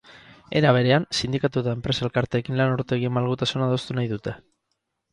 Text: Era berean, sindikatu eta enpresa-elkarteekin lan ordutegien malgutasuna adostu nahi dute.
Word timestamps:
Era 0.59 0.71
berean, 0.77 1.05
sindikatu 1.17 1.61
eta 1.63 1.75
enpresa-elkarteekin 1.77 2.59
lan 2.63 2.75
ordutegien 2.79 3.17
malgutasuna 3.21 3.71
adostu 3.71 4.01
nahi 4.01 4.15
dute. 4.19 4.39